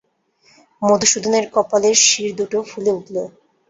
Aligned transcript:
মধুসূদনের 0.81 1.45
কপালের 1.53 1.95
শিরদুটো 2.05 2.57
ফুলে 2.69 2.91
উঠল। 2.97 3.15